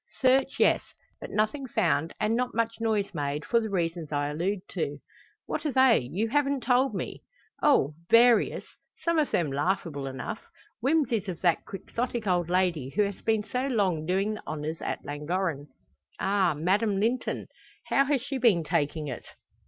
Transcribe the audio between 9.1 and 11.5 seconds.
of them laughable enough. Whimsies of